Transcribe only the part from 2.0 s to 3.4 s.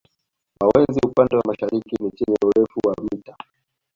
ni chenye urefu wa mita